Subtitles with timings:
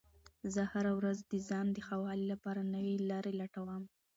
[0.53, 3.83] زه هره ورځ د ځان د ښه والي لپاره نوې لارې لټوم